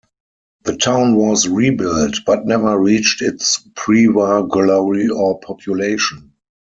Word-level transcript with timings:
The 0.63 0.77
town 0.77 1.15
was 1.15 1.47
rebuilt, 1.47 2.21
but 2.25 2.47
never 2.47 2.75
reached 2.75 3.21
its 3.21 3.59
prewar 3.75 4.47
glory 4.49 5.07
or 5.09 5.39
population. 5.39 6.33